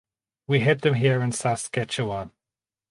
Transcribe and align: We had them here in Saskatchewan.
We 0.47 0.61
had 0.61 0.81
them 0.81 0.95
here 0.95 1.21
in 1.21 1.31
Saskatchewan. 1.31 2.31